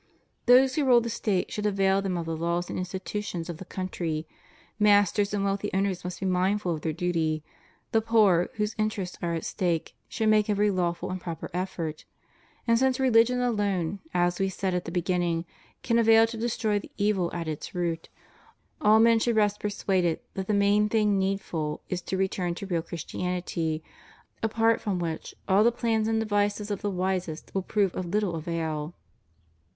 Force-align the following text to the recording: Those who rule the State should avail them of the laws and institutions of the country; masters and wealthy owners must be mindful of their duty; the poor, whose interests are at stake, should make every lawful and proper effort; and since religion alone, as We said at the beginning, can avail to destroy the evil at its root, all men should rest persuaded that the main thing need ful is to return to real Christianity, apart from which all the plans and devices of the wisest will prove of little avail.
Those 0.47 0.73
who 0.73 0.85
rule 0.85 0.99
the 0.99 1.11
State 1.11 1.51
should 1.51 1.67
avail 1.67 2.01
them 2.01 2.17
of 2.17 2.25
the 2.25 2.35
laws 2.35 2.71
and 2.71 2.79
institutions 2.79 3.49
of 3.51 3.57
the 3.57 3.65
country; 3.65 4.25
masters 4.79 5.31
and 5.31 5.43
wealthy 5.43 5.69
owners 5.75 6.03
must 6.03 6.19
be 6.21 6.25
mindful 6.25 6.73
of 6.73 6.81
their 6.81 6.91
duty; 6.91 7.43
the 7.91 8.01
poor, 8.01 8.49
whose 8.55 8.73
interests 8.79 9.19
are 9.21 9.35
at 9.35 9.45
stake, 9.45 9.93
should 10.09 10.27
make 10.29 10.49
every 10.49 10.71
lawful 10.71 11.11
and 11.11 11.21
proper 11.21 11.51
effort; 11.53 12.05
and 12.65 12.79
since 12.79 12.99
religion 12.99 13.41
alone, 13.41 13.99
as 14.11 14.39
We 14.39 14.49
said 14.49 14.73
at 14.73 14.85
the 14.85 14.91
beginning, 14.91 15.45
can 15.83 15.99
avail 15.99 16.25
to 16.25 16.35
destroy 16.37 16.79
the 16.79 16.89
evil 16.97 17.29
at 17.31 17.47
its 17.47 17.75
root, 17.75 18.09
all 18.81 18.99
men 18.99 19.19
should 19.19 19.35
rest 19.35 19.59
persuaded 19.59 20.19
that 20.33 20.47
the 20.47 20.53
main 20.55 20.89
thing 20.89 21.19
need 21.19 21.41
ful 21.41 21.83
is 21.89 22.01
to 22.01 22.17
return 22.17 22.55
to 22.55 22.65
real 22.65 22.81
Christianity, 22.81 23.83
apart 24.41 24.81
from 24.81 24.97
which 24.97 25.35
all 25.47 25.63
the 25.63 25.71
plans 25.71 26.07
and 26.07 26.19
devices 26.19 26.71
of 26.71 26.81
the 26.81 26.89
wisest 26.89 27.53
will 27.53 27.61
prove 27.61 27.93
of 27.95 28.07
little 28.07 28.33
avail. 28.33 28.95